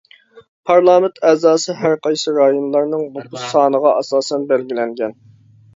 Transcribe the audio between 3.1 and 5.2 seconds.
نوپۇس سانىغا ئاساسەن بەلگىلەنگەن.